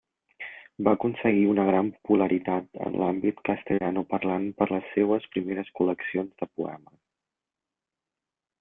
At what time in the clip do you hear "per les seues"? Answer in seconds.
4.63-5.31